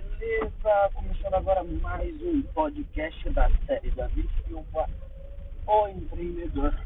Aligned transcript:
beleza? 0.00 0.90
Começando 0.92 1.34
agora 1.34 1.64
mais 1.64 2.14
um 2.22 2.42
podcast 2.52 3.30
da 3.30 3.50
série 3.66 3.90
Davi 3.92 4.28
Silva, 4.44 4.86
o 5.66 5.88
empreendedor. 5.88 6.78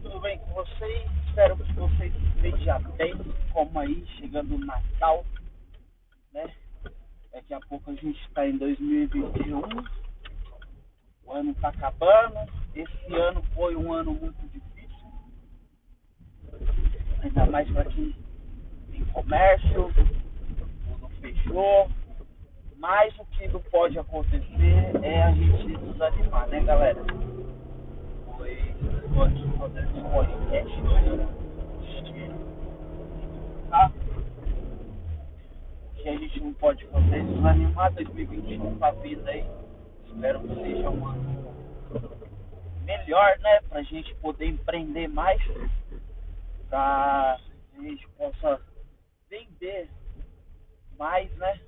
Tudo 0.00 0.20
bem 0.20 0.38
com 0.38 0.54
vocês? 0.54 1.10
Espero 1.28 1.58
que 1.58 1.72
vocês 1.74 2.14
estejam 2.14 2.80
bem, 2.96 3.14
como 3.52 3.78
aí, 3.78 4.06
chegando 4.18 4.54
o 4.54 4.58
Natal, 4.58 5.22
né? 6.32 6.50
Daqui 7.30 7.52
a 7.52 7.60
pouco 7.60 7.90
a 7.90 7.94
gente 7.94 8.18
está 8.26 8.48
em 8.48 8.56
2021, 8.56 9.60
o 11.26 11.32
ano 11.32 11.50
está 11.50 11.68
acabando, 11.68 12.38
esse 12.74 13.14
ano 13.14 13.42
foi 13.54 13.76
um 13.76 13.92
ano 13.92 14.14
muito 14.14 14.42
difícil, 14.48 15.06
ainda 17.22 17.44
mais 17.46 17.70
para 17.70 17.84
quem 17.84 18.16
tem 18.90 19.04
comércio, 19.06 19.92
fechou. 21.40 21.90
Mas 22.76 23.14
o 23.18 23.26
que 23.26 23.46
não 23.48 23.60
pode 23.60 23.98
acontecer 23.98 24.90
é 25.02 25.22
a 25.22 25.32
gente 25.32 25.76
desanimar, 25.76 26.48
né, 26.48 26.60
galera? 26.60 27.04
Foi 28.36 28.52
estou 28.52 29.22
aqui 29.22 29.58
fazendo 29.58 29.90
esse 29.90 30.00
podcast 30.10 30.80
hoje. 30.80 31.28
Tá? 33.68 33.92
Que 35.96 36.08
a 36.08 36.16
gente 36.16 36.40
não 36.40 36.54
pode 36.54 36.86
fazer 36.86 37.18
é 37.18 37.22
desanimar. 37.22 37.92
2021 37.92 38.78
tá 38.78 38.90
vindo 38.92 39.28
aí. 39.28 39.44
Espero 40.06 40.40
que 40.40 40.54
seja 40.54 40.88
um 40.88 41.06
ano 41.06 41.50
melhor, 42.84 43.38
né? 43.40 43.60
Pra 43.68 43.82
gente 43.82 44.14
poder 44.16 44.46
empreender 44.46 45.08
mais. 45.08 45.40
Pra 46.70 47.36
a 47.78 47.82
gente 47.82 48.08
possa 48.16 48.60
vender 49.28 49.88
mais, 51.00 51.34
né? 51.38 51.58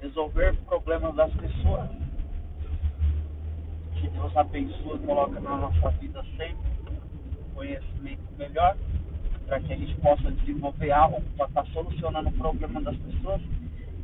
Resolver 0.00 0.56
problemas 0.66 1.14
das 1.16 1.32
pessoas. 1.34 1.90
Que 3.96 4.08
Deus 4.08 4.34
abençoe 4.36 5.00
coloca 5.00 5.40
na 5.40 5.56
nossa 5.56 5.90
vida 5.98 6.24
sempre 6.36 6.68
conhecimento 7.52 8.22
melhor, 8.38 8.76
para 9.46 9.58
que 9.60 9.72
a 9.72 9.76
gente 9.76 10.00
possa 10.00 10.30
desenvolver 10.30 10.92
algo 10.92 11.20
para 11.36 11.46
estar 11.48 11.64
tá 11.64 11.70
solucionando 11.72 12.28
o 12.28 12.32
problema 12.32 12.80
das 12.80 12.96
pessoas. 12.96 13.42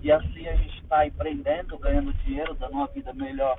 E 0.02 0.10
assim 0.10 0.48
a 0.48 0.56
gente 0.56 0.82
está 0.82 1.06
empreendendo, 1.06 1.78
ganhando 1.78 2.12
dinheiro, 2.24 2.52
dando 2.54 2.72
uma 2.72 2.88
vida 2.88 3.14
melhor 3.14 3.58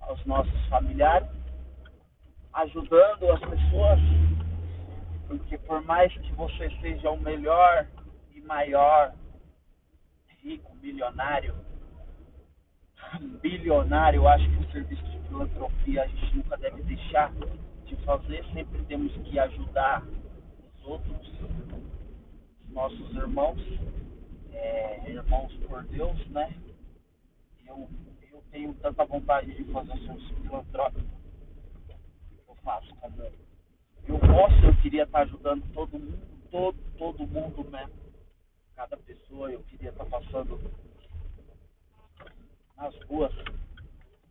aos 0.00 0.24
nossos 0.24 0.66
familiares, 0.68 1.28
ajudando 2.54 3.30
as 3.30 3.40
pessoas, 3.40 4.00
porque 5.28 5.58
por 5.58 5.84
mais 5.84 6.10
que 6.14 6.32
você 6.32 6.70
seja 6.80 7.10
o 7.10 7.20
melhor 7.20 7.86
e 8.34 8.40
maior 8.40 9.12
rico, 10.42 10.74
milionário, 10.76 11.54
bilionário, 13.42 14.18
eu 14.18 14.28
acho 14.28 14.48
que 14.50 14.56
o 14.56 14.72
serviço 14.72 15.02
de 15.02 15.18
filantropia 15.28 16.02
a 16.02 16.06
gente 16.06 16.36
nunca 16.36 16.56
deve 16.56 16.82
deixar 16.82 17.32
de 17.84 17.96
fazer. 18.04 18.44
Sempre 18.52 18.82
temos 18.84 19.12
que 19.12 19.38
ajudar 19.38 20.02
os 20.04 20.86
outros, 20.86 21.28
os 22.66 22.72
nossos 22.72 23.14
irmãos, 23.14 23.60
é, 24.52 25.10
irmãos 25.10 25.52
por 25.66 25.82
Deus, 25.84 26.26
né? 26.28 26.54
Eu, 27.66 27.88
eu 28.32 28.42
tenho 28.50 28.74
tanta 28.74 29.04
vontade 29.04 29.54
de 29.54 29.64
fazer 29.72 29.92
um 29.92 30.06
serviço 30.06 30.34
filantrópico 30.42 31.20
eu 32.48 32.54
faço 32.62 32.94
como 32.96 33.22
eu 34.08 34.18
posso, 34.18 34.64
eu 34.64 34.76
queria 34.82 35.04
estar 35.04 35.20
ajudando 35.20 35.62
todo 35.72 35.98
mundo, 35.98 36.18
todo, 36.50 36.76
todo 36.98 37.26
mundo 37.26 37.70
mesmo 37.70 37.99
cada 38.80 38.96
pessoa. 38.96 39.52
Eu 39.52 39.60
queria 39.64 39.90
estar 39.90 40.06
passando 40.06 40.58
nas 42.78 42.94
ruas 43.04 43.30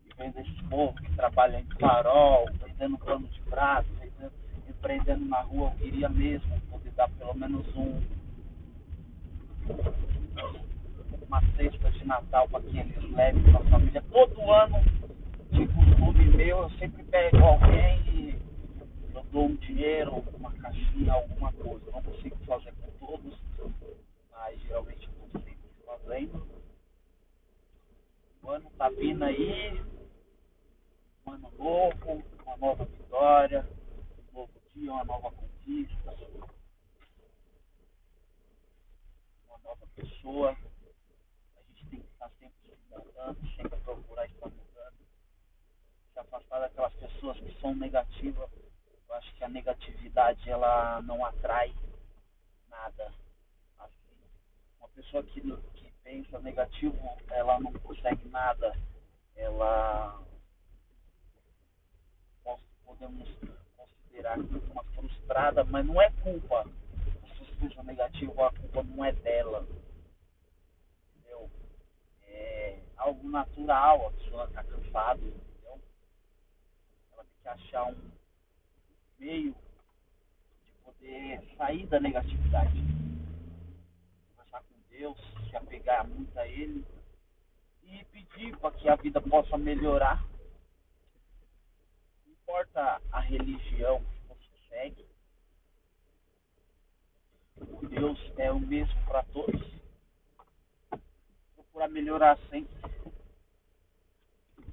e 0.04 0.14
vendo 0.16 0.40
esse 0.40 0.62
povo 0.64 0.92
que 0.96 1.14
trabalha 1.14 1.60
em 1.60 1.66
farol, 1.78 2.46
vendendo 2.64 2.98
pano 2.98 3.28
de 3.28 3.40
prato, 3.42 3.86
vendendo, 4.00 4.32
empreendendo 4.68 5.24
na 5.26 5.40
rua. 5.42 5.70
Eu 5.70 5.78
queria 5.78 6.08
mesmo 6.08 6.60
poder 6.62 6.90
dar 6.92 7.08
pelo 7.10 7.34
menos 7.34 7.64
um 7.76 8.20
uma 11.28 11.40
cesta 11.54 11.92
de 11.92 12.04
Natal 12.04 12.48
para 12.48 12.60
que 12.62 12.76
eles 12.76 13.10
levem 13.12 13.42
para 13.44 13.60
a 13.60 13.70
família. 13.70 14.02
Todo 14.10 14.50
ano, 14.50 14.78
de 15.52 15.68
costume 15.68 16.24
meu, 16.36 16.62
eu 16.62 16.70
sempre 16.70 17.04
pego 17.04 17.38
alguém 17.38 18.00
e 18.08 18.42
eu 19.14 19.22
dou 19.30 19.46
um 19.46 19.54
dinheiro, 19.54 20.24
uma 20.36 20.50
caixinha, 20.54 21.12
alguma 21.12 21.52
coisa. 21.52 21.86
Eu 21.86 21.92
não 21.92 22.02
consigo 22.02 22.36
fazer 22.46 22.74
com 22.80 23.06
todos, 23.06 23.38
mas 24.50 24.60
geralmente 24.62 25.08
eu 25.08 25.40
sempre 25.40 25.56
fazendo. 25.86 26.64
O 28.42 28.50
ano 28.50 28.70
tá 28.76 28.88
vindo 28.88 29.22
aí, 29.22 29.80
um 31.24 31.32
ano 31.32 31.52
novo, 31.56 32.24
uma 32.44 32.56
nova 32.56 32.84
vitória, 32.84 33.68
um 34.18 34.38
novo 34.38 34.52
dia, 34.74 34.92
uma 34.92 35.04
nova 35.04 35.30
conquista, 35.30 36.16
uma 39.46 39.58
nova 39.62 39.86
pessoa. 39.94 40.50
A 40.50 41.62
gente 41.68 41.86
tem 41.86 42.00
que 42.00 42.06
estar 42.06 42.28
sempre 42.40 42.56
se 42.74 42.90
mudando, 42.90 43.54
sempre 43.54 43.78
procurar 43.78 44.26
estar 44.26 44.48
mudando, 44.48 44.96
se 46.12 46.18
afastar 46.18 46.58
daquelas 46.58 46.94
pessoas 46.94 47.38
que 47.38 47.60
são 47.60 47.76
negativas. 47.76 48.50
Eu 49.08 49.14
acho 49.14 49.32
que 49.36 49.44
a 49.44 49.48
negatividade 49.48 50.50
ela 50.50 51.00
não 51.02 51.24
atrai 51.24 51.72
nada 52.68 53.12
pessoa 55.00 55.22
que, 55.22 55.40
que 55.40 55.92
pensa 56.04 56.38
negativo, 56.40 56.96
ela 57.30 57.58
não 57.58 57.72
consegue 57.72 58.28
nada, 58.28 58.76
ela 59.34 60.22
podemos 62.84 63.28
considerar 63.76 64.38
uma 64.38 64.84
frustrada, 64.94 65.64
mas 65.64 65.86
não 65.86 66.00
é 66.02 66.10
culpa. 66.22 66.64
Se 67.04 67.38
você 67.38 67.52
pensa 67.60 67.82
negativo, 67.82 68.44
a 68.44 68.52
culpa 68.52 68.82
não 68.82 69.04
é 69.04 69.12
dela. 69.12 69.66
Entendeu? 71.16 71.50
É 72.24 72.78
algo 72.98 73.26
natural, 73.28 74.08
a 74.08 74.10
pessoa 74.12 74.44
está 74.44 74.62
cansada, 74.64 75.22
entendeu? 75.22 75.80
Ela 77.12 77.24
tem 77.24 77.42
que 77.42 77.48
achar 77.48 77.84
um 77.86 78.10
meio 79.18 79.54
de 80.64 80.72
poder 80.84 81.56
sair 81.56 81.86
da 81.86 82.00
negatividade 82.00 83.09
Deus, 84.90 85.16
se 85.48 85.56
apegar 85.56 86.06
muito 86.06 86.36
a 86.38 86.46
Ele 86.46 86.84
e 87.84 88.04
pedir 88.06 88.56
para 88.58 88.70
que 88.72 88.88
a 88.88 88.96
vida 88.96 89.20
possa 89.20 89.56
melhorar. 89.56 90.22
Não 92.26 92.32
importa 92.32 93.00
a 93.10 93.20
religião 93.20 94.04
que 94.04 94.28
você 94.28 94.68
segue, 94.68 95.06
o 97.56 97.86
Deus 97.88 98.18
é 98.38 98.50
o 98.50 98.60
mesmo 98.60 99.04
para 99.06 99.22
todos. 99.24 99.60
Procurar 101.54 101.88
melhorar 101.88 102.38
sempre. 102.48 102.74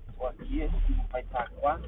Estou 0.09 0.27
aqui 0.27 0.67
no 0.95 1.07
Paitaquá. 1.09 1.79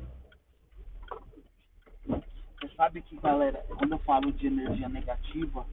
Você 2.05 2.75
sabe 2.75 3.01
que, 3.01 3.15
galera, 3.17 3.63
quando 3.77 3.93
eu 3.93 3.99
falo 3.99 4.31
de 4.33 4.47
energia 4.47 4.89
negativa, 4.89 5.65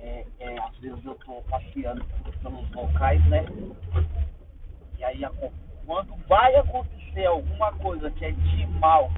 é, 0.00 0.26
é, 0.40 0.58
às 0.60 0.76
vezes 0.78 1.04
eu 1.04 1.12
estou 1.12 1.42
passeando 1.42 2.04
pelos 2.42 2.70
locais, 2.72 3.24
né? 3.28 3.44
E 4.98 5.04
aí 5.04 5.22
quando 5.86 6.16
vai 6.26 6.54
acontecer 6.56 7.26
alguma 7.26 7.72
coisa 7.74 8.10
que 8.10 8.24
é 8.24 8.30
de 8.30 8.66
mal, 8.66 9.10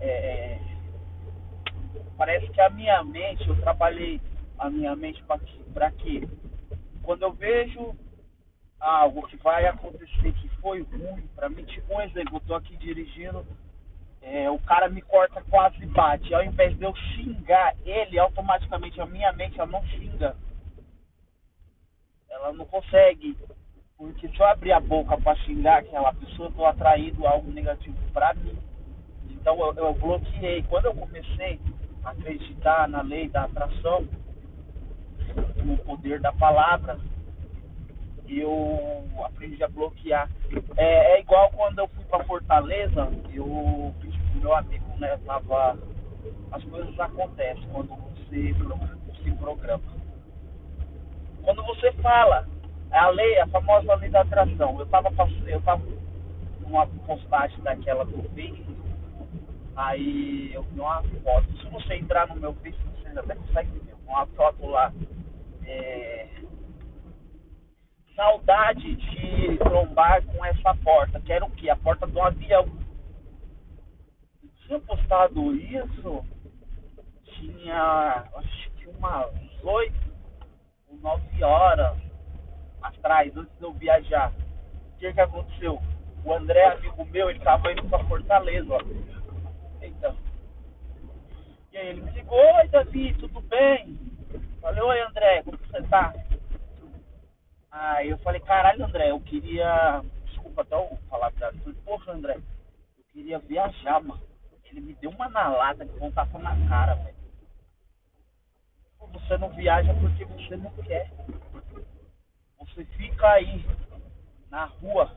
é, 0.00 0.08
é, 0.08 0.60
parece 2.16 2.48
que 2.48 2.60
a 2.60 2.70
minha 2.70 3.02
mente, 3.04 3.48
eu 3.48 3.60
trabalhei 3.60 4.20
a 4.58 4.70
minha 4.70 4.94
mente 4.96 5.22
para 5.72 5.90
quê? 5.92 6.26
Quando 7.02 7.22
eu 7.22 7.32
vejo 7.32 7.94
algo 8.80 9.26
que 9.26 9.36
vai 9.38 9.66
acontecer 9.66 10.32
que 10.32 10.48
foi 10.60 10.82
ruim, 10.82 11.28
para 11.34 11.48
mim, 11.48 11.64
tipo 11.64 11.94
um 11.94 12.00
exemplo, 12.00 12.36
eu 12.36 12.40
tô 12.40 12.54
aqui 12.54 12.76
dirigindo 12.76 13.44
é, 14.24 14.50
o 14.50 14.58
cara 14.58 14.88
me 14.88 15.02
corta 15.02 15.42
quase 15.50 15.84
bate. 15.86 16.34
Ao 16.34 16.42
invés 16.42 16.76
de 16.78 16.84
eu 16.84 16.94
xingar 16.96 17.74
ele, 17.84 18.18
automaticamente 18.18 19.00
a 19.00 19.06
minha 19.06 19.30
mente 19.32 19.60
ela 19.60 19.70
não 19.70 19.84
xinga. 19.86 20.34
Ela 22.30 22.52
não 22.52 22.64
consegue. 22.64 23.36
Porque 23.98 24.26
se 24.28 24.40
eu 24.40 24.46
abrir 24.46 24.72
a 24.72 24.80
boca 24.80 25.16
para 25.18 25.36
xingar 25.40 25.78
aquela 25.78 26.12
pessoa, 26.14 26.46
eu 26.46 26.50
estou 26.50 26.66
atraindo 26.66 27.26
algo 27.26 27.52
negativo 27.52 27.96
para 28.12 28.32
mim. 28.34 28.56
Então 29.30 29.58
eu, 29.60 29.74
eu 29.74 29.94
bloqueei. 29.94 30.62
Quando 30.64 30.86
eu 30.86 30.94
comecei 30.94 31.60
a 32.02 32.10
acreditar 32.10 32.88
na 32.88 33.02
lei 33.02 33.28
da 33.28 33.44
atração, 33.44 34.08
no 35.64 35.76
poder 35.78 36.20
da 36.20 36.32
palavra, 36.32 36.98
eu 38.26 39.04
aprendi 39.22 39.62
a 39.62 39.68
bloquear. 39.68 40.30
É, 40.76 41.16
é 41.16 41.20
igual 41.20 41.50
quando 41.50 41.78
eu 41.78 41.88
fui 41.88 42.04
para 42.04 42.24
Fortaleza, 42.24 43.12
eu 43.32 43.94
pro 44.00 44.13
meu 44.44 44.54
amigo, 44.54 44.84
né, 44.98 45.18
as 46.52 46.62
coisas 46.64 47.00
acontecem 47.00 47.66
quando 47.72 47.88
você 47.88 48.54
se 49.22 49.30
programa. 49.32 49.82
Quando 51.42 51.64
você 51.64 51.90
fala 51.92 52.46
É 52.90 52.98
a 52.98 53.08
lei, 53.08 53.40
a 53.40 53.46
famosa 53.48 53.94
lei 53.94 54.10
da 54.10 54.20
atração. 54.20 54.78
Eu 54.78 54.86
tava 54.86 55.10
passando, 55.12 55.48
eu 55.48 55.60
tava 55.62 55.82
numa 56.60 56.86
postagem 56.86 57.58
daquela 57.62 58.04
do 58.04 58.22
Face, 58.34 58.64
aí 59.76 60.52
eu 60.52 60.62
vi 60.62 60.78
uma 60.78 61.02
foto. 61.02 61.46
Se 61.58 61.66
você 61.70 61.94
entrar 61.94 62.28
no 62.28 62.36
meu 62.36 62.52
Face, 62.54 62.78
você 63.02 63.18
até 63.18 63.34
consegue 63.34 63.70
ver. 63.78 63.94
Uma 64.06 64.26
foto 64.26 64.66
lá. 64.66 64.92
É, 65.66 66.28
saudade 68.14 68.94
de 68.94 69.56
trombar 69.58 70.22
com 70.26 70.44
essa 70.44 70.74
porta, 70.84 71.18
que 71.20 71.32
era 71.32 71.44
o 71.44 71.50
quê? 71.50 71.70
A 71.70 71.76
porta 71.76 72.06
do 72.06 72.20
avião. 72.20 72.83
Tinha 74.66 74.80
postado 74.80 75.54
isso, 75.54 76.24
tinha 77.24 78.24
acho 78.34 78.70
que 78.72 78.86
umas 78.88 79.30
oito 79.62 80.14
ou 80.88 80.96
nove 80.98 81.44
horas 81.44 81.98
atrás, 82.80 83.36
antes 83.36 83.54
de 83.58 83.64
eu 83.64 83.72
viajar. 83.74 84.32
O 84.32 84.98
que 84.98 85.12
que 85.12 85.20
aconteceu? 85.20 85.78
O 86.24 86.32
André, 86.32 86.64
amigo 86.64 87.04
meu, 87.04 87.28
ele 87.28 87.40
tava 87.40 87.70
indo 87.72 87.86
pra 87.88 88.02
Fortaleza. 88.04 88.78
Então. 89.82 90.16
E 91.70 91.76
aí 91.76 91.88
ele 91.88 92.00
me 92.00 92.10
ligou, 92.12 92.38
oi 92.38 92.68
Davi, 92.68 93.14
tudo 93.14 93.42
bem? 93.42 93.98
Falei, 94.62 94.82
oi 94.82 95.00
André, 95.02 95.42
como 95.42 95.58
você 95.58 95.82
tá? 95.88 96.14
Aí 97.70 98.08
eu 98.08 98.18
falei, 98.18 98.40
caralho, 98.40 98.84
André, 98.84 99.10
eu 99.10 99.20
queria. 99.20 100.02
Desculpa 100.24 100.62
até 100.62 100.74
eu 100.74 100.96
falar 101.10 101.30
pra 101.32 101.48
ele. 101.48 101.74
Poxa, 101.84 102.12
André, 102.12 102.36
eu 102.36 103.04
queria 103.12 103.38
viajar, 103.40 104.00
mano. 104.02 104.33
Ele 104.74 104.80
me 104.80 104.94
deu 104.94 105.10
uma 105.10 105.28
nalada 105.28 105.86
que 105.86 106.02
um 106.02 106.10
tapa 106.10 106.36
na 106.40 106.50
cara, 106.68 106.96
velho. 106.96 107.14
Você 109.12 109.38
não 109.38 109.48
viaja 109.50 109.94
porque 109.94 110.24
você 110.24 110.56
não 110.56 110.72
quer. 110.82 111.12
Você 112.58 112.84
fica 112.96 113.28
aí 113.28 113.64
na 114.50 114.64
rua, 114.64 115.16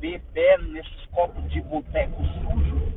bebendo 0.00 0.72
nesses 0.72 1.06
copos 1.12 1.48
de 1.48 1.60
boteco 1.60 2.20
sujo 2.24 2.92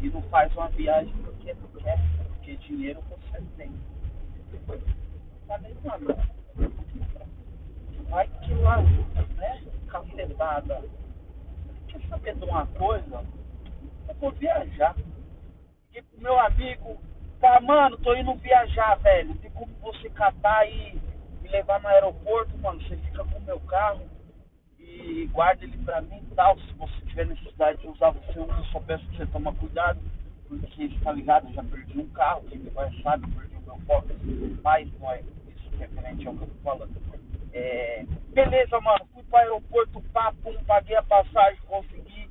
e 0.00 0.10
não 0.10 0.22
faz 0.22 0.52
uma 0.56 0.68
viagem 0.70 1.14
porque 1.18 1.54
não 1.54 1.68
quer, 1.80 1.98
porque 2.26 2.56
dinheiro 2.56 3.00
você 3.02 3.40
tem. 3.56 3.72
Falei, 5.46 5.76
mano, 5.84 6.16
vai 8.08 8.26
que 8.26 8.54
lá, 8.54 8.82
né? 8.82 9.62
Cacetada. 9.86 10.82
Quer 11.86 12.00
saber 12.08 12.34
de 12.34 12.44
uma 12.44 12.66
coisa? 12.66 13.24
Vou 14.20 14.30
viajar. 14.32 14.96
E 15.92 16.02
pro 16.02 16.20
meu 16.20 16.38
amigo, 16.40 16.98
tá, 17.40 17.60
mano, 17.60 17.96
tô 17.98 18.14
indo 18.14 18.34
viajar, 18.34 18.96
velho. 18.96 19.34
Tem 19.36 19.50
como 19.50 19.72
você 19.80 20.08
catar 20.10 20.68
e 20.68 21.00
me 21.42 21.48
levar 21.48 21.80
no 21.80 21.88
aeroporto, 21.88 22.56
mano? 22.58 22.80
Você 22.82 22.96
fica 22.96 23.24
com 23.24 23.38
o 23.38 23.42
meu 23.42 23.60
carro 23.60 24.02
e 24.78 25.26
guarda 25.32 25.64
ele 25.64 25.78
pra 25.78 26.00
mim 26.00 26.20
e 26.30 26.34
tal. 26.34 26.58
Se 26.58 26.72
você 26.74 27.00
tiver 27.06 27.26
necessidade 27.26 27.80
de 27.80 27.88
usar, 27.88 28.10
você 28.10 28.38
usa. 28.38 28.64
Só 28.72 28.80
peço 28.80 29.06
que 29.08 29.16
você 29.16 29.26
toma 29.26 29.54
cuidado. 29.54 30.00
Porque, 30.48 30.88
tá 31.02 31.12
ligado? 31.12 31.48
Eu 31.48 31.54
já 31.54 31.62
perdi 31.64 31.98
um 31.98 32.08
carro. 32.10 32.44
Quem 32.48 32.58
me 32.58 32.70
conhece 32.70 33.02
sabe, 33.02 33.30
perdi 33.32 33.56
o 33.56 33.60
meu 33.62 33.78
foco. 33.86 34.08
Mas 34.62 34.92
não 35.00 35.12
é 35.12 35.20
isso 35.20 35.70
referente 35.78 36.26
ao 36.26 36.34
que 36.34 36.42
eu 36.42 36.48
tô 36.48 36.54
falando. 36.62 36.94
É, 37.52 38.04
beleza, 38.32 38.80
mano. 38.80 39.06
Fui 39.12 39.22
pro 39.22 39.38
aeroporto, 39.38 40.02
pum, 40.42 40.64
paguei 40.66 40.96
a 40.96 41.02
passagem, 41.02 41.60
consegui. 41.66 42.23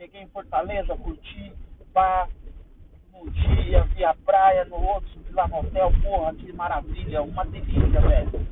Cheguei 0.00 0.22
em 0.22 0.28
Fortaleza, 0.28 0.96
curti, 0.96 1.52
pá. 1.92 2.26
No 3.12 3.30
dia, 3.30 3.82
vi 3.82 4.02
a 4.02 4.14
praia, 4.14 4.64
no 4.64 4.82
outro, 4.82 5.10
subi 5.10 5.30
lá 5.30 5.46
no 5.46 5.58
hotel, 5.58 5.92
porra, 6.02 6.34
que 6.36 6.50
maravilha, 6.54 7.20
uma 7.20 7.44
delícia, 7.44 8.00
velho. 8.00 8.46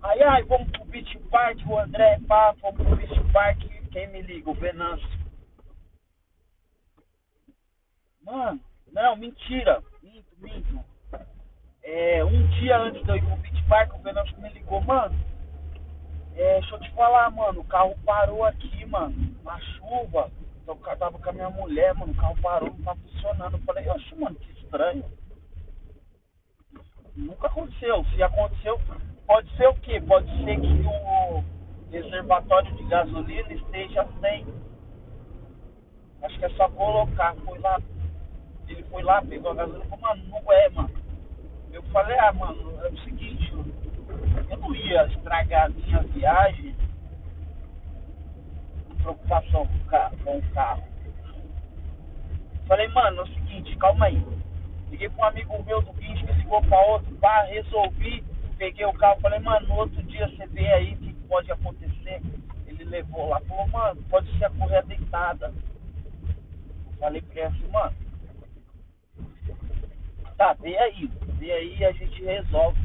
Aí, 0.00 0.22
ai, 0.22 0.44
vamos 0.44 0.70
pro 0.70 0.84
Beach 0.84 1.18
Park, 1.28 1.58
o 1.66 1.76
André, 1.76 2.20
pá, 2.28 2.54
vamos 2.62 2.86
pro 2.86 2.94
Beach 2.94 3.32
Park, 3.32 3.58
quem 3.90 4.06
me 4.12 4.22
liga? 4.22 4.48
O 4.48 4.54
Venâncio. 4.54 5.08
Mano, 8.22 8.60
não, 8.92 9.16
mentira, 9.16 9.82
minto, 10.00 10.36
minto. 10.38 10.84
É, 11.82 12.24
um 12.24 12.46
dia 12.60 12.78
antes 12.78 13.02
de 13.02 13.10
eu 13.10 13.16
ir 13.16 13.24
pro 13.24 13.36
Beach 13.38 13.64
Park, 13.64 13.92
o 13.94 14.02
Venâncio 14.02 14.40
me 14.40 14.48
ligou, 14.50 14.80
mano. 14.82 15.18
É, 16.36 16.60
deixa 16.60 16.76
eu 16.76 16.80
te 16.80 16.92
falar, 16.92 17.28
mano, 17.32 17.60
o 17.60 17.64
carro 17.64 17.98
parou 18.06 18.44
aqui, 18.44 18.86
mano, 18.86 19.34
na 19.42 19.58
chuva. 19.58 20.30
Eu 20.70 20.76
tava 20.76 21.18
com 21.18 21.30
a 21.30 21.32
minha 21.32 21.50
mulher, 21.50 21.92
mano, 21.94 22.12
o 22.12 22.16
carro 22.16 22.36
parou, 22.40 22.70
não 22.70 22.84
tá 22.84 22.94
funcionando. 22.94 23.56
Eu 23.56 23.62
falei, 23.64 23.88
oxe, 23.88 24.14
mano, 24.14 24.36
que 24.36 24.52
estranho. 24.52 25.04
Nunca 27.16 27.48
aconteceu. 27.48 28.04
Se 28.14 28.22
aconteceu, 28.22 28.80
pode 29.26 29.56
ser 29.56 29.66
o 29.66 29.74
quê? 29.74 30.00
Pode 30.00 30.28
ser 30.44 30.60
que 30.60 30.86
o 30.86 31.44
reservatório 31.90 32.72
de 32.76 32.84
gasolina 32.84 33.52
esteja 33.52 34.06
sem. 34.20 34.46
Acho 36.22 36.38
que 36.38 36.44
é 36.44 36.50
só 36.50 36.68
colocar. 36.68 37.34
Foi 37.44 37.58
lá, 37.58 37.80
ele 38.68 38.84
foi 38.84 39.02
lá, 39.02 39.20
pegou 39.22 39.50
a 39.50 39.54
gasolina 39.54 39.84
e 39.84 39.88
falou, 39.88 40.02
mano, 40.02 40.24
não 40.28 40.52
é, 40.52 40.68
mano. 40.70 40.90
Eu 41.72 41.82
falei, 41.84 42.16
ah, 42.20 42.32
mano, 42.32 42.80
é 42.84 42.88
o 42.88 42.98
seguinte, 43.00 43.52
eu 43.52 44.56
não 44.56 44.74
ia 44.74 45.04
estragar 45.06 45.66
a 45.66 45.68
minha 45.68 45.98
viagem 46.04 46.76
preocupação 49.02 49.66
com 49.66 49.76
o 49.76 49.84
carro. 49.86 50.16
Com 50.24 50.38
o 50.38 50.42
carro. 50.50 50.82
Falei, 52.66 52.88
mano, 52.88 53.18
é 53.18 53.22
o 53.22 53.26
seguinte, 53.26 53.76
calma 53.76 54.06
aí. 54.06 54.22
Liguei 54.90 55.08
pra 55.08 55.24
um 55.24 55.28
amigo 55.28 55.62
meu 55.64 55.82
do 55.82 55.92
guincho 55.92 56.26
que 56.26 56.32
ligou 56.32 56.62
pra 56.62 56.80
outro, 56.86 57.14
pá, 57.16 57.42
resolvi, 57.42 58.24
peguei 58.58 58.84
o 58.84 58.92
carro, 58.92 59.20
falei, 59.20 59.38
mano, 59.40 59.66
no 59.68 59.74
outro 59.76 60.02
dia 60.04 60.28
você 60.28 60.46
vê 60.48 60.66
aí 60.72 60.94
o 60.94 60.96
que 60.98 61.12
pode 61.28 61.50
acontecer. 61.50 62.20
Ele 62.66 62.84
levou 62.84 63.28
lá, 63.28 63.40
falou, 63.40 63.66
mano, 63.68 64.02
pode 64.10 64.36
ser 64.38 64.44
a 64.44 64.50
correia 64.50 64.82
deitada. 64.82 65.52
Falei 66.98 67.22
pra 67.22 67.34
ele 67.34 67.42
assim, 67.42 67.68
mano, 67.72 67.96
tá, 70.36 70.52
vê 70.54 70.76
aí, 70.78 71.10
vê 71.38 71.52
aí 71.52 71.84
a 71.84 71.92
gente 71.92 72.22
resolve. 72.22 72.80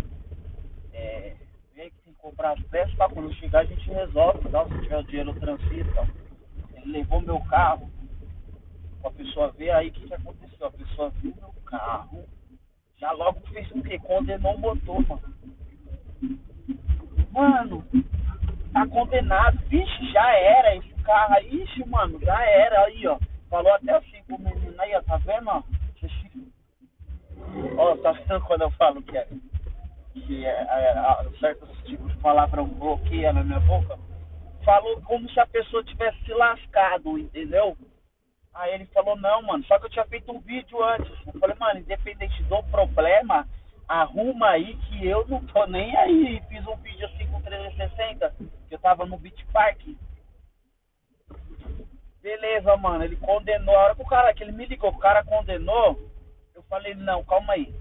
É, 0.93 1.35
vê 1.75 1.89
que 1.89 1.97
tem 2.03 2.13
que 2.13 2.14
comprar 2.25 2.53
as 2.53 2.63
peças, 2.63 2.95
tá? 2.97 3.07
Quando 3.07 3.31
chegar 3.35 3.59
a 3.59 3.65
gente 3.65 3.87
resolve, 3.87 4.49
tá? 4.49 4.65
se 4.65 4.81
tiver 4.81 4.97
o 4.97 5.03
dinheiro 5.03 5.29
eu 5.29 5.93
tá? 5.93 6.07
Ele 6.73 6.91
levou 6.91 7.21
meu 7.21 7.39
carro, 7.41 7.87
a 9.03 9.11
pessoa 9.11 9.51
ver 9.51 9.69
aí 9.69 9.89
o 9.89 9.91
que, 9.91 10.07
que 10.07 10.13
aconteceu. 10.13 10.65
A 10.65 10.71
pessoa 10.71 11.11
viu 11.21 11.35
meu 11.35 11.53
carro, 11.65 12.25
já 12.97 13.11
logo 13.11 13.39
fez 13.51 13.69
o 13.71 13.83
quê? 13.83 13.99
Condenou 13.99 14.55
o 14.55 14.59
motor, 14.59 15.07
mano. 15.07 15.35
Mano, 17.31 17.85
tá 18.73 18.87
condenado. 18.87 19.59
Vixe, 19.67 20.11
já 20.11 20.27
era 20.31 20.75
esse 20.77 20.93
carro. 21.03 21.35
Ixi, 21.41 21.87
mano, 21.87 22.19
já 22.21 22.43
era 22.43 22.85
aí, 22.85 23.05
ó. 23.05 23.19
Falou 23.51 23.71
até 23.73 23.97
assim 23.97 24.23
pro 24.23 24.39
menino 24.39 24.81
aí, 24.81 24.95
ó. 24.95 25.01
Tá 25.03 25.17
vendo, 25.17 25.47
ó? 25.47 25.63
Ó, 27.77 27.97
tá 27.97 28.13
vendo 28.13 28.41
quando 28.41 28.61
eu 28.61 28.71
falo 28.71 29.03
que 29.03 29.15
é, 29.15 29.27
que 30.21 30.45
é, 30.45 30.49
é, 30.49 31.39
certos 31.39 31.69
tipos 31.83 32.11
de 32.11 32.17
palavrão 32.19 32.67
bloqueia 32.67 33.33
na 33.33 33.43
minha 33.43 33.59
boca? 33.59 33.97
Falou 34.63 34.99
como 35.01 35.29
se 35.29 35.39
a 35.39 35.45
pessoa 35.45 35.83
tivesse 35.83 36.17
se 36.25 36.33
lascado, 36.33 37.19
entendeu? 37.19 37.77
Aí 38.53 38.73
ele 38.73 38.85
falou, 38.87 39.17
não, 39.17 39.41
mano, 39.41 39.63
só 39.65 39.77
que 39.77 39.85
eu 39.85 39.89
tinha 39.89 40.05
feito 40.05 40.31
um 40.31 40.39
vídeo 40.39 40.81
antes. 40.81 41.11
Eu 41.27 41.39
falei, 41.39 41.55
mano, 41.59 41.81
independente 41.81 42.41
do 42.43 42.63
problema, 42.63 43.45
arruma 43.87 44.51
aí 44.51 44.77
que 44.77 45.05
eu 45.05 45.27
não 45.27 45.45
tô 45.47 45.65
nem 45.67 45.95
aí. 45.97 46.41
Fiz 46.47 46.65
um 46.65 46.75
vídeo 46.77 47.05
assim 47.05 47.27
com 47.27 47.41
360, 47.41 48.33
que 48.67 48.73
eu 48.73 48.79
tava 48.79 49.05
no 49.05 49.17
Beach 49.17 49.45
Park. 49.51 49.81
Beleza, 52.21 52.75
mano, 52.77 53.03
ele 53.03 53.17
condenou. 53.17 53.75
A 53.75 53.83
hora 53.83 53.95
que 53.95 54.01
o 54.01 54.07
cara, 54.07 54.33
que 54.33 54.41
ele 54.41 54.53
me 54.53 54.65
ligou, 54.65 54.89
o 54.89 54.97
cara 54.97 55.23
condenou, 55.23 55.99
eu 56.55 56.63
falei, 56.63 56.95
não, 56.95 57.23
calma 57.25 57.53
aí. 57.53 57.71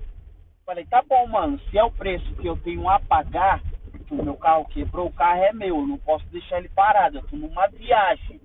Falei, 0.64 0.86
tá 0.86 1.02
bom, 1.02 1.26
mano, 1.26 1.60
se 1.70 1.78
é 1.78 1.84
o 1.84 1.90
preço 1.90 2.34
que 2.36 2.46
eu 2.46 2.56
tenho 2.56 2.88
a 2.88 2.98
pagar, 2.98 3.62
o 4.10 4.14
meu 4.14 4.36
carro 4.36 4.64
quebrou, 4.64 5.08
o 5.08 5.12
carro 5.12 5.42
é 5.42 5.52
meu, 5.52 5.76
eu 5.80 5.86
não 5.86 5.98
posso 5.98 6.26
deixar 6.28 6.58
ele 6.58 6.68
parado, 6.70 7.18
eu 7.18 7.22
tô 7.22 7.36
numa 7.36 7.66
viagem 7.68 8.40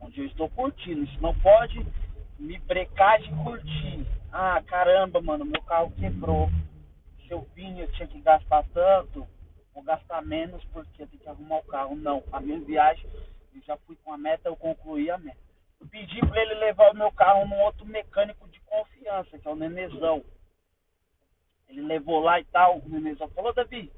onde 0.00 0.20
eu 0.20 0.26
estou 0.26 0.48
curtindo. 0.48 1.02
Isso 1.02 1.20
não 1.20 1.34
pode 1.34 1.84
me 2.38 2.58
brecar 2.60 3.20
de 3.20 3.28
curtir. 3.42 4.06
Ah, 4.32 4.62
caramba, 4.66 5.20
mano, 5.20 5.44
meu 5.44 5.60
carro 5.62 5.92
quebrou. 5.98 6.48
Se 7.26 7.32
eu 7.32 7.46
vim, 7.54 7.80
eu 7.80 7.90
tinha 7.92 8.06
que 8.06 8.20
gastar 8.20 8.64
tanto, 8.72 9.26
vou 9.74 9.82
gastar 9.82 10.22
menos 10.22 10.64
porque 10.66 11.02
eu 11.02 11.08
tenho 11.08 11.22
que 11.22 11.28
arrumar 11.28 11.58
o 11.58 11.64
carro. 11.64 11.96
Não, 11.96 12.22
a 12.32 12.40
minha 12.40 12.60
viagem, 12.60 13.04
eu 13.54 13.60
já 13.62 13.76
fui 13.78 13.96
com 14.04 14.12
a 14.12 14.18
meta, 14.18 14.48
eu 14.48 14.56
concluí 14.56 15.10
a 15.10 15.18
meta. 15.18 15.38
Eu 15.80 15.86
pedi 15.88 16.20
para 16.20 16.40
ele 16.40 16.54
levar 16.54 16.92
o 16.92 16.96
meu 16.96 17.10
carro 17.10 17.46
num 17.46 17.60
outro 17.62 17.84
mecânico 17.84 18.48
de 18.48 18.60
confiança, 18.60 19.38
que 19.38 19.46
é 19.46 19.50
o 19.50 19.56
Nenezão. 19.56 20.22
Ele 21.68 21.82
levou 21.82 22.20
lá 22.20 22.40
e 22.40 22.44
tal, 22.44 22.78
o 22.78 22.88
Nenezão 22.88 23.28
falou, 23.28 23.52
Davi, 23.52 23.90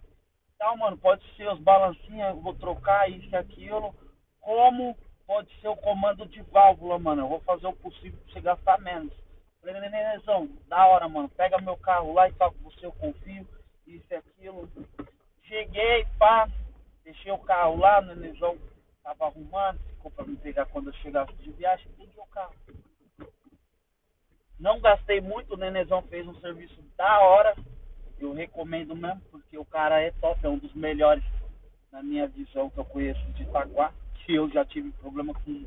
tal, 0.58 0.76
mano, 0.76 0.98
pode 0.98 1.22
ser 1.36 1.48
os 1.48 1.60
balancinhos, 1.60 2.28
eu 2.28 2.40
vou 2.40 2.54
trocar 2.54 3.10
isso 3.10 3.28
e 3.30 3.36
aquilo. 3.36 3.94
Como 4.40 4.96
pode 5.26 5.48
ser 5.60 5.68
o 5.68 5.76
comando 5.76 6.26
de 6.26 6.40
válvula, 6.42 6.98
mano. 6.98 7.22
Eu 7.22 7.28
vou 7.28 7.40
fazer 7.40 7.66
o 7.66 7.72
possível 7.74 8.18
pra 8.24 8.32
você 8.32 8.40
gastar 8.40 8.80
menos. 8.80 9.12
Falei, 9.60 9.80
nenenzão, 9.80 10.48
da 10.68 10.86
hora, 10.86 11.08
mano. 11.08 11.28
Pega 11.28 11.60
meu 11.60 11.76
carro 11.76 12.14
lá 12.14 12.28
e 12.28 12.32
fala 12.32 12.52
com 12.52 12.70
você, 12.70 12.86
eu 12.86 12.92
confio. 12.92 13.46
Isso 13.86 14.06
e 14.10 14.14
aquilo. 14.14 14.68
Cheguei, 15.44 16.06
pá. 16.18 16.48
carro 17.48 17.76
lá, 17.76 18.00
o 18.00 18.02
nenenzão 18.02 18.58
tava 19.02 19.26
arrumando, 19.26 19.78
ficou 19.88 20.10
pra 20.10 20.24
me 20.24 20.36
pegar 20.36 20.66
quando 20.66 20.88
eu 20.88 20.94
chegasse 20.96 21.32
de 21.36 21.50
viagem, 21.52 21.88
peguei 21.96 22.12
o 22.18 22.26
carro. 22.26 22.54
Não 24.58 24.80
gastei 24.80 25.20
muito, 25.20 25.54
o 25.54 25.56
nenenzão 25.56 26.02
fez 26.02 26.26
um 26.26 26.34
serviço 26.40 26.82
da 26.96 27.20
hora. 27.20 27.54
Eu 28.18 28.32
recomendo 28.32 28.96
mesmo, 28.96 29.20
porque 29.30 29.56
o 29.56 29.64
cara 29.64 30.00
é 30.00 30.10
top, 30.12 30.44
é 30.44 30.48
um 30.48 30.58
dos 30.58 30.74
melhores 30.74 31.22
na 31.92 32.02
minha 32.02 32.26
visão 32.26 32.68
que 32.68 32.78
eu 32.78 32.84
conheço 32.84 33.24
de 33.32 33.44
Itaquá, 33.44 33.92
que 34.14 34.34
eu 34.34 34.50
já 34.50 34.64
tive 34.64 34.90
problema 34.92 35.32
com 35.32 35.64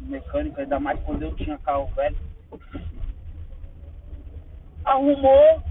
mecânico, 0.00 0.60
ainda 0.60 0.78
mais 0.78 1.00
quando 1.04 1.22
eu 1.22 1.34
tinha 1.36 1.58
carro 1.58 1.86
velho. 1.94 2.16
Arrumou. 4.84 5.62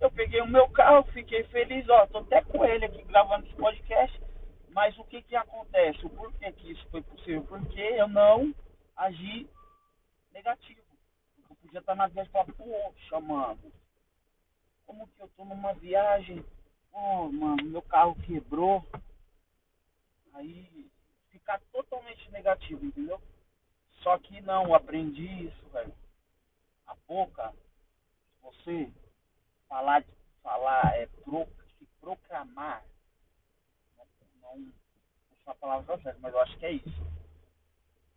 Eu 0.00 0.10
peguei 0.10 0.40
o 0.40 0.46
meu 0.46 0.68
carro, 0.68 1.04
fiquei 1.12 1.42
feliz, 1.44 1.88
ó, 1.88 2.06
tô 2.06 2.18
até 2.18 2.42
com 2.42 2.64
ele 2.64 2.84
aqui 2.84 3.02
gravando 3.02 3.46
esse 3.46 3.56
podcast. 3.56 4.20
Mas 4.70 4.96
o 4.98 5.04
que 5.04 5.22
que 5.22 5.34
acontece? 5.34 6.04
O 6.04 6.10
porquê 6.10 6.52
que 6.52 6.72
isso 6.72 6.86
foi 6.90 7.02
possível? 7.02 7.42
Porque 7.44 7.80
eu 7.80 8.06
não 8.06 8.54
agi 8.94 9.48
negativo. 10.36 10.82
Eu 11.48 11.56
podia 11.56 11.80
estar 11.80 11.94
na 11.94 12.06
viagem 12.08 12.28
e 12.28 12.32
falar, 12.32 12.52
poxa, 12.52 13.20
mano, 13.20 13.72
como 14.84 15.08
que 15.08 15.20
eu 15.20 15.28
tô 15.28 15.44
numa 15.44 15.72
viagem, 15.74 16.44
oh, 16.92 17.28
mano, 17.32 17.64
meu 17.64 17.82
carro 17.82 18.14
quebrou. 18.22 18.84
Aí 20.34 20.90
ficar 21.30 21.58
totalmente 21.72 22.30
negativo, 22.30 22.84
entendeu? 22.84 23.20
Só 24.02 24.18
que 24.18 24.40
não, 24.42 24.74
aprendi 24.74 25.26
isso, 25.46 25.68
velho. 25.70 25.94
A 26.86 26.94
boca, 27.08 27.54
você 28.42 28.92
falar, 29.68 30.04
falar, 30.42 30.96
é 30.96 31.06
pro, 31.06 31.46
se 31.78 31.86
proclamar, 32.00 32.84
não, 33.96 34.06
não, 34.42 34.58
não 34.58 34.72
sei 35.42 35.52
a 35.52 35.54
palavra 35.54 35.98
certa, 36.02 36.20
mas 36.20 36.34
eu 36.34 36.40
acho 36.40 36.58
que 36.58 36.66
é 36.66 36.72
isso. 36.72 37.06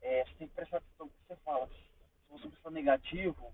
É, 0.02 0.26
você 0.26 0.34
tem 0.36 0.48
que 0.48 0.56
prestar 0.56 0.78
atenção 0.78 1.06
no 1.06 1.12
que 1.12 1.28
você 1.28 1.36
fala. 1.38 1.70
Se 2.30 2.34
você 2.34 2.50
for 2.58 2.72
negativo, 2.72 3.52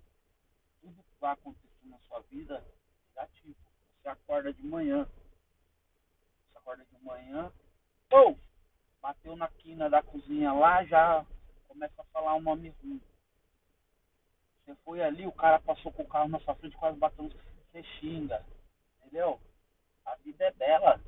tudo 0.81 1.01
que 1.01 1.19
vai 1.21 1.31
acontecer 1.31 1.85
na 1.85 1.97
sua 1.99 2.19
vida 2.23 2.57
é 2.57 3.07
negativo. 3.07 3.55
Você 4.01 4.09
acorda 4.09 4.53
de 4.53 4.63
manhã. 4.65 5.05
Você 6.51 6.57
acorda 6.57 6.85
de 6.85 7.03
manhã. 7.03 7.51
Ou 8.11 8.37
bateu 9.01 9.35
na 9.37 9.47
quina 9.47 9.89
da 9.89 10.03
cozinha 10.03 10.51
lá, 10.51 10.83
já 10.83 11.25
começa 11.69 12.01
a 12.01 12.05
falar 12.05 12.35
um 12.35 12.41
nome 12.41 12.69
ruim. 12.81 13.01
Você 14.59 14.75
foi 14.83 15.01
ali, 15.01 15.25
o 15.25 15.31
cara 15.31 15.59
passou 15.59 15.93
com 15.93 16.03
o 16.03 16.07
carro 16.07 16.27
na 16.27 16.39
sua 16.41 16.55
frente, 16.55 16.75
quase 16.75 16.99
bateu, 16.99 17.29
você 17.29 17.83
xinga. 17.99 18.45
Entendeu? 18.99 19.39
A 20.03 20.15
vida 20.17 20.43
é 20.43 20.51
bela. 20.51 20.99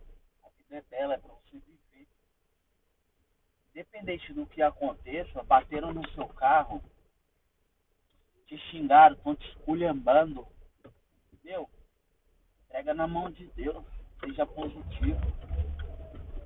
A 0.44 0.50
vida 0.50 0.78
é 0.78 0.82
bela, 0.84 1.16
é 1.16 1.18
pra 1.18 1.34
você 1.34 1.60
viver. 1.60 2.08
Independente 3.72 4.32
do 4.34 4.46
que 4.46 4.62
aconteça, 4.62 5.44
bateram 5.44 5.94
no 5.94 6.08
seu 6.12 6.28
carro, 6.30 6.82
te 8.48 8.58
xingaram, 8.70 9.16
estão 9.16 9.36
te 9.36 9.48
esculhambando. 9.50 10.48
Entendeu? 11.34 11.70
Pega 12.70 12.94
na 12.94 13.08
mão 13.08 13.30
de 13.30 13.46
Deus, 13.48 13.86
seja 14.20 14.46
positivo. 14.46 15.20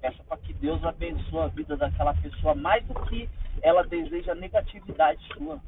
Peça 0.01 0.23
para 0.23 0.41
que 0.41 0.53
Deus 0.53 0.83
abençoe 0.83 1.39
a 1.39 1.47
vida 1.47 1.77
daquela 1.77 2.13
pessoa 2.15 2.55
mais 2.55 2.85
do 2.87 2.95
que 3.05 3.29
ela 3.61 3.83
deseja 3.83 4.33
negatividade 4.33 5.23
sua. 5.33 5.61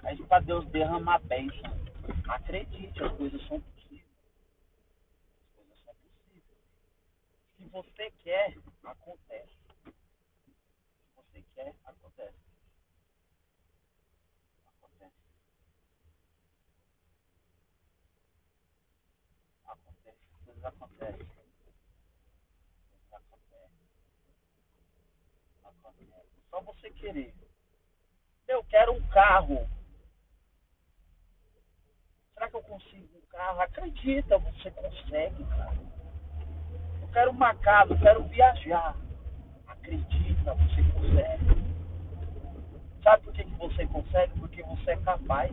Pede 0.00 0.22
para 0.24 0.40
Deus 0.40 0.66
derramar 0.70 1.20
bênção. 1.20 1.70
Acredite, 2.28 3.02
as 3.02 3.12
coisas 3.12 3.40
são 3.46 3.60
possíveis. 3.60 4.04
As 5.40 5.54
coisas 5.54 5.84
são 5.84 5.94
possíveis. 5.94 6.44
Se 7.56 7.64
você 7.66 8.10
quer, 8.24 8.56
acontece. 8.82 9.56
Se 9.84 11.14
você 11.14 11.44
quer. 11.54 11.72
Acontece. 11.84 12.51
Acontece. 20.64 21.26
As 23.12 23.22
coisas 25.80 26.08
acontecem. 26.12 26.42
Só 26.50 26.60
você 26.60 26.90
querer. 26.90 27.34
Eu 28.46 28.62
quero 28.64 28.92
um 28.92 29.08
carro. 29.08 29.68
Será 32.34 32.48
que 32.48 32.56
eu 32.56 32.62
consigo 32.62 33.18
um 33.18 33.26
carro? 33.26 33.60
Acredita, 33.60 34.38
você 34.38 34.70
consegue, 34.70 35.44
cara. 35.44 35.78
Eu 37.00 37.08
quero 37.08 37.30
uma 37.30 37.54
casa, 37.56 37.94
eu 37.94 37.98
quero 37.98 38.24
viajar. 38.24 38.96
Acredita, 39.66 40.54
você 40.54 40.82
consegue. 40.92 41.62
Sabe 43.02 43.24
por 43.24 43.32
que, 43.32 43.44
que 43.44 43.56
você 43.56 43.86
consegue? 43.88 44.38
Porque 44.38 44.62
você 44.62 44.92
é 44.92 44.96
capaz. 44.98 45.50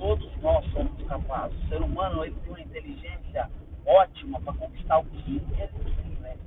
Todos 0.00 0.34
nós 0.40 0.64
somos 0.72 1.06
capazes. 1.06 1.62
O 1.62 1.68
ser 1.68 1.82
humano 1.82 2.24
ele 2.24 2.34
tem 2.36 2.48
uma 2.48 2.60
inteligência 2.62 3.50
ótima 3.84 4.40
para 4.40 4.54
conquistar 4.54 4.98
o 4.98 5.04
que 5.04 5.36
ele 5.36 5.40
quiser. 5.40 6.38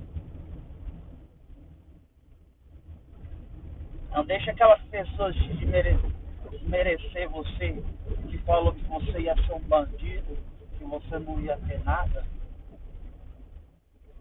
Não 4.10 4.24
deixa 4.24 4.50
aquelas 4.50 4.82
pessoas 4.82 5.36
de 5.36 5.66
merecer 6.66 7.28
você, 7.28 7.80
que 8.28 8.38
falou 8.38 8.74
que 8.74 8.84
você 8.86 9.20
ia 9.20 9.36
ser 9.36 9.52
um 9.52 9.60
bandido, 9.60 10.36
que 10.76 10.84
você 10.84 11.18
não 11.20 11.40
ia 11.40 11.56
ter 11.58 11.78
nada, 11.84 12.24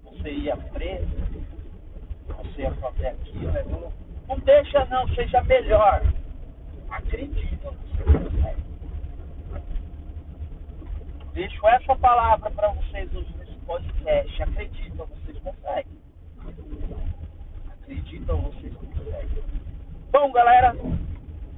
você 0.03 0.29
ia 0.29 0.55
preso, 0.55 1.07
você 2.27 2.61
ia 2.61 2.73
fazer 2.75 3.07
aquilo. 3.07 3.51
Né? 3.51 3.63
Não 4.27 4.37
deixa 4.37 4.85
não, 4.85 5.07
seja 5.15 5.41
melhor. 5.43 6.03
Acredita, 6.87 7.71
você 7.71 8.03
consegue. 8.03 8.72
Deixo 11.33 11.67
essa 11.67 11.95
palavra 11.95 12.51
para 12.51 12.67
vocês 12.73 13.11
hoje 13.15 13.35
nesse 13.37 13.55
podcast. 13.65 14.43
Acredita, 14.43 15.03
vocês 15.03 15.39
conseguem. 15.39 15.99
Acredita, 17.71 18.33
vocês 18.35 18.73
conseguem. 18.75 19.43
Bom, 20.11 20.31
galera, 20.31 20.75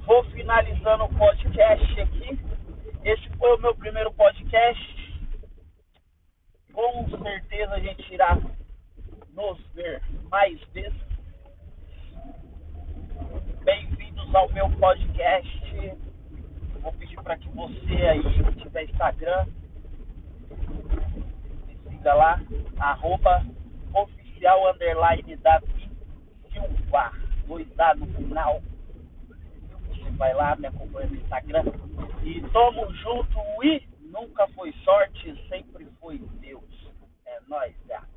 vou 0.06 0.24
finalizando 0.30 1.04
o 1.04 1.14
podcast 1.14 2.00
aqui. 2.00 2.40
Esse 3.04 3.28
foi 3.36 3.54
o 3.54 3.60
meu 3.60 3.74
primeiro 3.74 4.10
podcast. 4.14 5.28
Com 6.72 7.10
certeza 7.22 7.74
a 7.74 7.80
gente 7.80 8.14
irá 8.14 8.38
nos 9.34 9.60
ver 9.74 10.02
mais 10.30 10.58
vezes. 10.72 11.06
Bem-vindos 13.62 14.34
ao 14.34 14.50
meu 14.52 14.70
podcast. 14.70 15.96
Vou 16.80 16.92
pedir 16.94 17.22
para 17.22 17.36
que 17.36 17.48
você 17.50 17.94
aí 17.94 18.22
que 18.22 18.62
tiver 18.62 18.84
Instagram, 18.84 19.46
Siga 22.06 22.14
lá, 22.14 22.40
arroba 22.78 23.44
oficial 23.92 24.70
underline 24.72 25.34
Davi 25.38 25.90
Silva. 26.52 27.12
Dois 27.48 27.66
A 27.80 27.94
no 27.96 28.06
final. 28.06 28.62
Você 29.88 30.08
vai 30.12 30.32
lá, 30.32 30.54
me 30.54 30.68
acompanha 30.68 31.08
no 31.08 31.16
Instagram. 31.16 31.64
E 32.22 32.40
tamo 32.52 32.94
junto 32.94 33.40
e 33.64 33.88
nunca 34.02 34.46
foi 34.54 34.72
sorte, 34.84 35.34
sempre 35.48 35.84
foi 36.00 36.18
Deus. 36.18 36.92
É 37.26 37.40
nóis, 37.48 37.74
gato. 37.88 38.15